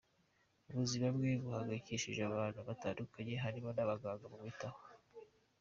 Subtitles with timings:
[0.73, 4.79] Ubuzima bwe buhangayikishije abantu batandukanye harimo n’abaganga bamwitaho.